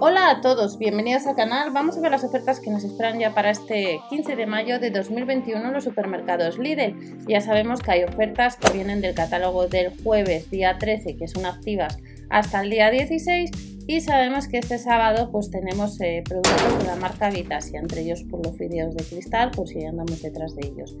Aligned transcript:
Hola 0.00 0.30
a 0.30 0.40
todos, 0.40 0.78
bienvenidos 0.78 1.26
al 1.26 1.34
canal. 1.34 1.72
Vamos 1.72 1.96
a 1.96 2.00
ver 2.00 2.12
las 2.12 2.22
ofertas 2.22 2.60
que 2.60 2.70
nos 2.70 2.84
esperan 2.84 3.18
ya 3.18 3.34
para 3.34 3.50
este 3.50 3.98
15 4.10 4.36
de 4.36 4.46
mayo 4.46 4.78
de 4.78 4.92
2021 4.92 5.66
en 5.66 5.72
los 5.72 5.82
supermercados 5.82 6.56
Lidl. 6.56 7.26
Ya 7.26 7.40
sabemos 7.40 7.80
que 7.80 7.90
hay 7.90 8.04
ofertas 8.04 8.56
que 8.56 8.72
vienen 8.72 9.00
del 9.00 9.16
catálogo 9.16 9.66
del 9.66 9.92
jueves 10.04 10.52
día 10.52 10.78
13, 10.78 11.16
que 11.16 11.26
son 11.26 11.46
activas 11.46 11.98
hasta 12.30 12.60
el 12.60 12.70
día 12.70 12.92
16 12.92 13.50
y 13.88 14.00
sabemos 14.00 14.46
que 14.46 14.58
este 14.58 14.78
sábado 14.78 15.32
pues 15.32 15.50
tenemos 15.50 16.00
eh, 16.00 16.22
productos 16.24 16.78
de 16.78 16.84
la 16.84 16.94
marca 16.94 17.30
Vitasia, 17.30 17.80
entre 17.80 18.02
ellos 18.02 18.22
por 18.22 18.46
los 18.46 18.56
vídeos 18.56 18.94
de 18.94 19.02
cristal, 19.02 19.50
por 19.50 19.66
si 19.66 19.84
andamos 19.84 20.22
detrás 20.22 20.54
de 20.54 20.68
ellos. 20.68 20.94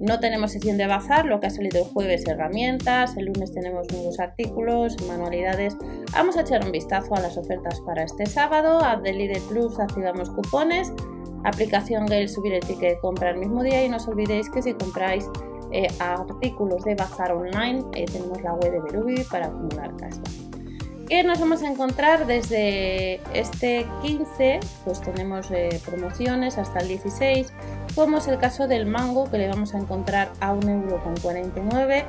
No 0.00 0.20
tenemos 0.20 0.52
sesión 0.52 0.76
de 0.76 0.86
bazar, 0.86 1.24
lo 1.24 1.40
que 1.40 1.46
ha 1.46 1.50
salido 1.50 1.82
el 1.82 1.84
jueves 1.86 2.26
herramientas, 2.26 3.16
el 3.16 3.26
lunes 3.26 3.52
tenemos 3.52 3.86
nuevos 3.92 4.18
artículos, 4.18 4.96
manualidades. 5.06 5.76
Vamos 6.12 6.36
a 6.36 6.42
echar 6.42 6.64
un 6.64 6.72
vistazo 6.72 7.14
a 7.14 7.20
las 7.20 7.36
ofertas 7.36 7.80
para 7.80 8.02
este 8.02 8.26
sábado. 8.26 8.80
App 8.80 9.02
de 9.02 9.40
Plus 9.48 9.78
activamos 9.78 10.30
cupones, 10.30 10.92
aplicación 11.44 12.06
Gale 12.06 12.28
subir 12.28 12.54
el 12.54 12.60
ticket 12.60 12.94
de 12.94 12.98
compra 12.98 13.30
el 13.30 13.38
mismo 13.38 13.62
día 13.62 13.84
y 13.84 13.88
no 13.88 13.96
os 13.96 14.08
olvidéis 14.08 14.50
que 14.50 14.62
si 14.62 14.74
compráis 14.74 15.28
eh, 15.72 15.88
artículos 15.98 16.84
de 16.84 16.94
bazar 16.94 17.32
online 17.32 17.84
eh, 17.94 18.04
tenemos 18.06 18.40
la 18.42 18.54
web 18.54 18.72
de 18.72 18.80
Berubi 18.80 19.24
para 19.24 19.46
acumular 19.46 19.94
cashback. 19.96 20.53
¿Qué 21.14 21.22
nos 21.22 21.38
vamos 21.38 21.62
a 21.62 21.68
encontrar 21.68 22.26
desde 22.26 23.20
este 23.32 23.86
15? 24.02 24.58
Pues 24.84 25.00
tenemos 25.00 25.48
eh, 25.52 25.80
promociones 25.86 26.58
hasta 26.58 26.80
el 26.80 26.88
16, 26.88 27.52
como 27.94 28.18
es 28.18 28.26
el 28.26 28.36
caso 28.38 28.66
del 28.66 28.84
mango 28.86 29.30
que 29.30 29.38
le 29.38 29.46
vamos 29.46 29.76
a 29.76 29.78
encontrar 29.78 30.32
a 30.40 30.52
1,49€. 30.52 32.04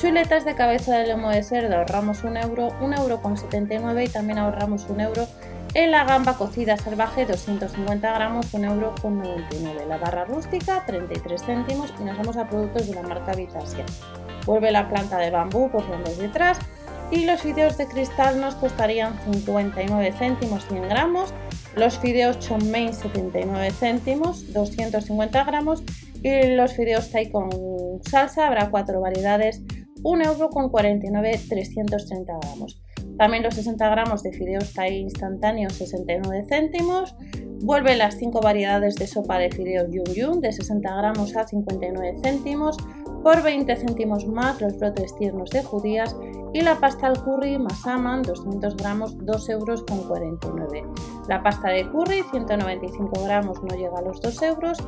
Chuletas 0.00 0.44
de 0.44 0.56
cabeza 0.56 0.98
de 0.98 1.06
lomo 1.06 1.30
de 1.30 1.44
cerdo 1.44 1.76
ahorramos 1.76 2.24
1 2.24 2.40
euro, 2.40 2.70
1,79€ 2.80 4.06
y 4.06 4.08
también 4.08 4.38
ahorramos 4.38 4.86
1 4.88 5.04
euro 5.04 5.28
en 5.74 5.92
la 5.92 6.02
gamba 6.02 6.36
cocida 6.36 6.76
salvaje 6.76 7.26
250 7.26 8.12
gramos, 8.12 8.52
1,99€. 8.52 9.86
La 9.86 9.98
barra 9.98 10.24
rústica 10.24 10.84
33 10.84 11.44
céntimos 11.44 11.94
y 12.00 12.02
nos 12.02 12.18
vamos 12.18 12.36
a 12.36 12.48
productos 12.48 12.88
de 12.88 12.96
la 12.96 13.02
marca 13.02 13.36
Vitasia. 13.36 13.84
Vuelve 14.46 14.72
la 14.72 14.88
planta 14.88 15.18
de 15.18 15.30
bambú 15.30 15.70
por 15.70 15.88
donde 15.88 16.12
detrás 16.16 16.58
y 17.10 17.24
los 17.24 17.40
fideos 17.40 17.76
de 17.78 17.86
cristal 17.86 18.40
nos 18.40 18.54
costarían 18.54 19.18
59 19.24 20.12
céntimos 20.18 20.66
100 20.66 20.88
gramos, 20.88 21.32
los 21.76 21.98
fideos 21.98 22.38
chonmain 22.38 22.92
79 22.92 23.70
céntimos 23.70 24.52
250 24.52 25.44
gramos 25.44 25.82
y 26.22 26.48
los 26.48 26.72
fideos 26.72 27.10
thai 27.10 27.30
con 27.30 27.50
salsa 28.02 28.46
habrá 28.46 28.70
cuatro 28.70 29.00
variedades 29.00 29.62
1 30.02 30.24
euro 30.24 30.48
con 30.50 30.70
49 30.70 31.40
330 31.48 32.38
gramos. 32.40 32.80
También 33.16 33.42
los 33.42 33.54
60 33.54 33.88
gramos 33.88 34.22
de 34.22 34.32
fideos 34.32 34.72
thai 34.72 34.98
instantáneos 34.98 35.74
69 35.74 36.46
céntimos. 36.48 37.16
Vuelve 37.60 37.96
las 37.96 38.16
5 38.16 38.40
variedades 38.40 38.94
de 38.94 39.06
sopa 39.06 39.38
de 39.38 39.50
fideos 39.50 39.88
yum 39.90 40.04
yum 40.14 40.40
de 40.40 40.52
60 40.52 40.88
gramos 40.96 41.36
a 41.36 41.46
59 41.46 42.16
céntimos. 42.22 42.76
Por 43.22 43.42
20 43.42 43.76
céntimos 43.76 44.26
más 44.26 44.60
los 44.60 44.78
brotes 44.78 45.14
tiernos 45.16 45.50
de 45.50 45.62
judías 45.62 46.16
y 46.52 46.60
la 46.60 46.76
pasta 46.76 47.08
al 47.08 47.22
curry 47.22 47.58
Masaman 47.58 48.22
200 48.22 48.76
gramos 48.76 49.18
2 49.18 49.48
euros 49.50 49.82
con 49.82 50.06
49. 50.06 50.84
La 51.28 51.42
pasta 51.42 51.68
de 51.68 51.88
curry 51.90 52.22
195 52.30 53.22
gramos 53.24 53.62
no 53.62 53.76
llega 53.76 53.98
a 53.98 54.02
los 54.02 54.20
2 54.20 54.42
euros 54.42 54.78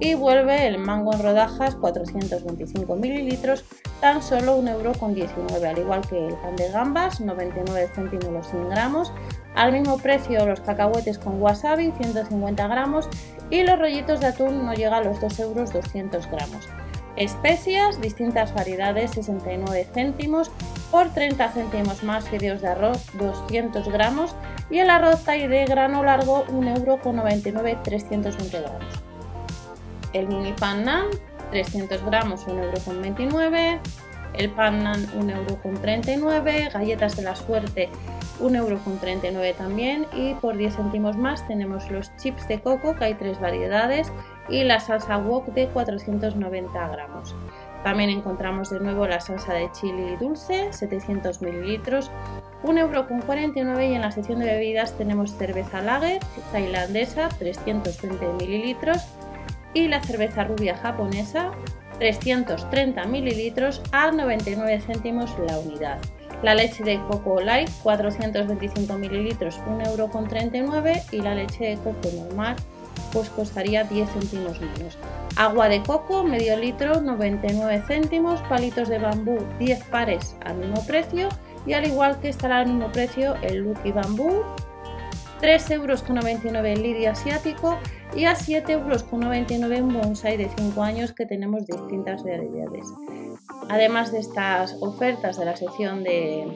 y 0.00 0.14
vuelve 0.14 0.66
el 0.66 0.78
mango 0.78 1.12
en 1.12 1.22
rodajas 1.22 1.74
425 1.76 2.94
mililitros 2.94 3.64
tan 4.00 4.22
solo 4.22 4.56
1 4.56 4.70
euro 4.70 4.92
con 4.92 5.14
19 5.14 5.66
al 5.66 5.78
igual 5.78 6.02
que 6.08 6.28
el 6.28 6.34
pan 6.34 6.54
de 6.54 6.70
gambas 6.70 7.20
99 7.20 7.90
céntimos 7.94 8.28
los 8.32 8.48
100 8.48 8.68
gramos 8.68 9.12
al 9.56 9.72
mismo 9.72 9.98
precio 9.98 10.46
los 10.46 10.60
cacahuetes 10.60 11.18
con 11.18 11.42
wasabi 11.42 11.90
150 11.90 12.68
gramos 12.68 13.08
y 13.50 13.62
los 13.62 13.78
rollitos 13.78 14.20
de 14.20 14.26
atún 14.26 14.64
no 14.64 14.74
llega 14.74 14.98
a 14.98 15.02
los 15.02 15.20
2 15.20 15.40
euros 15.40 15.72
200 15.72 16.30
gramos. 16.30 16.68
Especias, 17.18 18.00
distintas 18.00 18.54
variedades, 18.54 19.10
69 19.10 19.88
céntimos 19.92 20.52
por 20.92 21.08
30 21.08 21.48
céntimos 21.50 22.04
más 22.04 22.28
fideos 22.28 22.62
de 22.62 22.68
arroz, 22.68 23.06
200 23.14 23.88
gramos 23.88 24.36
y 24.70 24.78
el 24.78 24.88
arroz 24.88 25.24
Thai 25.24 25.48
de 25.48 25.64
grano 25.64 26.04
largo, 26.04 26.44
1 26.48 26.76
euro 26.76 27.00
con 27.00 27.16
99, 27.16 27.76
320 27.82 28.60
gramos. 28.60 29.02
El 30.12 30.28
mini 30.28 30.52
pan 30.52 30.84
nan, 30.84 31.06
300 31.50 32.04
gramos, 32.04 32.46
1 32.46 32.62
euro 32.62 32.78
con 32.84 33.02
29. 33.02 33.80
El 34.34 34.50
pan 34.50 34.84
nan, 34.84 35.04
1 35.16 35.32
euro 35.32 35.60
con 35.60 35.74
39. 35.74 36.70
Galletas 36.72 37.16
de 37.16 37.22
la 37.22 37.34
suerte, 37.34 37.88
1,39€ 38.40 38.56
euro 38.56 39.54
también 39.56 40.06
y 40.12 40.34
por 40.34 40.56
10 40.56 40.76
céntimos 40.76 41.16
más 41.16 41.46
tenemos 41.46 41.90
los 41.90 42.14
chips 42.16 42.46
de 42.48 42.60
coco 42.60 42.94
que 42.94 43.04
hay 43.04 43.14
tres 43.14 43.40
variedades 43.40 44.12
y 44.48 44.64
la 44.64 44.80
salsa 44.80 45.18
wok 45.18 45.46
de 45.48 45.68
490 45.68 46.88
gramos. 46.88 47.34
También 47.84 48.10
encontramos 48.10 48.70
de 48.70 48.80
nuevo 48.80 49.06
la 49.06 49.20
salsa 49.20 49.54
de 49.54 49.70
chili 49.72 50.16
dulce, 50.16 50.72
700 50.72 51.42
mililitros, 51.42 52.10
1,49€ 52.64 53.90
y 53.90 53.94
en 53.94 54.00
la 54.00 54.10
sección 54.10 54.40
de 54.40 54.46
bebidas 54.46 54.96
tenemos 54.96 55.36
cerveza 55.36 55.80
lager 55.80 56.20
tailandesa, 56.50 57.28
320 57.38 58.26
mililitros 58.40 59.06
y 59.74 59.88
la 59.88 60.02
cerveza 60.02 60.44
rubia 60.44 60.76
japonesa, 60.76 61.52
330 61.98 63.04
mililitros 63.06 63.82
a 63.92 64.10
99 64.10 64.80
céntimos 64.80 65.36
la 65.46 65.58
unidad. 65.58 65.98
La 66.42 66.54
leche 66.54 66.84
de 66.84 67.00
coco 67.08 67.40
light 67.40 67.68
425 67.82 68.96
mililitros 68.96 69.60
1,39€ 69.66 71.12
y 71.12 71.20
la 71.20 71.34
leche 71.34 71.64
de 71.64 71.76
coco 71.76 72.08
normal 72.16 72.56
pues 73.12 73.28
costaría 73.30 73.84
10 73.84 74.08
céntimos 74.10 74.60
menos. 74.60 74.98
Agua 75.36 75.68
de 75.68 75.82
coco 75.82 76.24
medio 76.24 76.56
litro 76.56 77.00
99 77.00 77.82
céntimos, 77.86 78.40
palitos 78.42 78.88
de 78.88 78.98
bambú 78.98 79.38
10 79.58 79.84
pares 79.84 80.36
al 80.44 80.56
mismo 80.56 80.84
precio 80.86 81.28
y 81.66 81.72
al 81.72 81.86
igual 81.86 82.20
que 82.20 82.28
estará 82.28 82.58
al 82.58 82.66
mismo 82.66 82.90
precio 82.92 83.34
el 83.42 83.58
Lucky 83.58 83.92
Bambú 83.92 84.42
3,99 85.40 85.72
euros 85.72 86.02
el 86.64 86.82
lirio 86.82 87.10
asiático 87.12 87.78
y 88.14 88.24
a 88.24 88.34
7,99 88.34 88.72
euros 88.72 89.04
un 89.80 89.94
bonsai 89.94 90.36
de 90.36 90.48
5 90.56 90.82
años 90.82 91.12
que 91.12 91.26
tenemos 91.26 91.66
distintas 91.66 92.22
realidades. 92.22 92.86
Además 93.68 94.12
de 94.12 94.18
estas 94.18 94.76
ofertas 94.80 95.38
de 95.38 95.44
la 95.44 95.56
sección 95.56 96.02
de, 96.02 96.46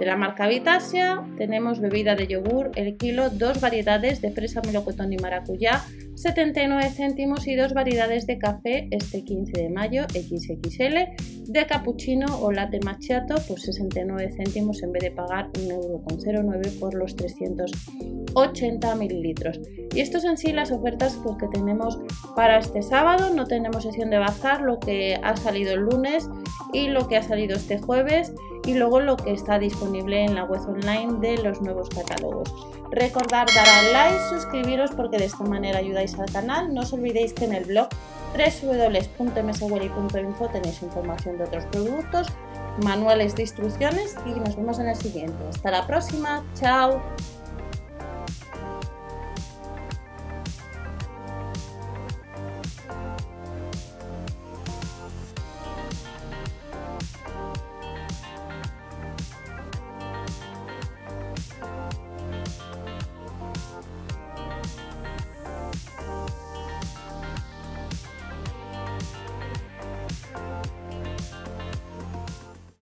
la 0.00 0.16
marca 0.16 0.46
Vitasia, 0.46 1.22
tenemos 1.38 1.80
bebida 1.80 2.14
de 2.14 2.26
yogur, 2.26 2.70
el 2.74 2.96
kilo, 2.96 3.30
dos 3.30 3.60
variedades 3.60 4.20
de 4.20 4.32
fresa, 4.32 4.60
melocotón 4.66 5.12
y 5.12 5.16
maracuyá, 5.16 5.82
79 6.14 6.90
céntimos 6.90 7.46
y 7.46 7.56
dos 7.56 7.74
variedades 7.74 8.26
de 8.26 8.38
café 8.38 8.88
este 8.90 9.24
15 9.24 9.52
de 9.60 9.68
mayo 9.68 10.04
XXL, 10.04 11.52
de 11.52 11.66
cappuccino 11.66 12.26
o 12.40 12.52
latte 12.52 12.80
macchiato, 12.84 13.34
pues 13.48 13.62
69 13.62 14.32
céntimos 14.36 14.82
en 14.82 14.92
vez 14.92 15.02
de 15.02 15.10
pagar 15.10 15.50
1,09€ 15.52 16.78
por 16.78 16.94
los 16.94 17.16
380 17.16 18.94
mililitros. 18.94 19.60
Y 19.94 20.00
estos 20.00 20.22
son 20.22 20.36
sí 20.36 20.52
las 20.52 20.70
ofertas 20.70 21.18
pues, 21.22 21.36
que 21.38 21.48
tenemos 21.48 21.98
para 22.34 22.58
este 22.58 22.82
sábado. 22.82 23.34
No 23.34 23.46
tenemos 23.46 23.82
sesión 23.82 24.10
de 24.10 24.18
bazar, 24.18 24.60
lo 24.62 24.78
que 24.80 25.18
ha 25.22 25.36
salido 25.36 25.74
el 25.74 25.80
lunes 25.80 26.28
y 26.74 26.88
lo 26.88 27.08
que 27.08 27.16
ha 27.16 27.22
salido 27.22 27.56
este 27.56 27.78
jueves 27.78 28.34
y 28.66 28.74
luego 28.74 29.00
lo 29.00 29.16
que 29.16 29.32
está 29.32 29.58
disponible 29.58 30.22
en 30.24 30.34
la 30.34 30.44
web 30.44 30.60
online 30.68 31.14
de 31.20 31.38
los 31.42 31.62
nuevos 31.62 31.88
catálogos. 31.88 32.52
Recordad 32.90 33.46
dar 33.54 33.68
al 33.68 33.92
like, 33.92 34.18
suscribiros 34.28 34.90
porque 34.90 35.18
de 35.18 35.26
esta 35.26 35.44
manera 35.44 35.78
ayudáis 35.78 36.18
al 36.18 36.28
canal. 36.30 36.74
No 36.74 36.80
os 36.82 36.92
olvidéis 36.92 37.32
que 37.32 37.44
en 37.44 37.54
el 37.54 37.64
blog 37.64 37.88
www.mswelly.info 38.34 40.48
tenéis 40.48 40.82
información 40.82 41.38
de 41.38 41.44
otros 41.44 41.64
productos, 41.66 42.26
manuales 42.82 43.36
de 43.36 43.42
instrucciones 43.42 44.16
y 44.26 44.30
nos 44.30 44.56
vemos 44.56 44.80
en 44.80 44.88
el 44.88 44.96
siguiente. 44.96 45.36
Hasta 45.48 45.70
la 45.70 45.86
próxima, 45.86 46.42
chao. 46.54 47.00